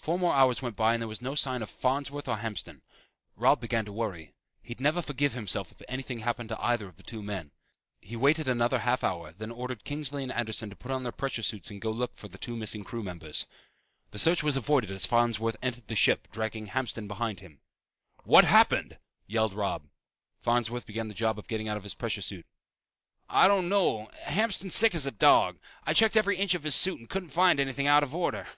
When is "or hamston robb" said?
2.26-3.60